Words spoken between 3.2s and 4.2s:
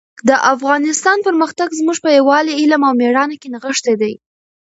کې نغښتی دی.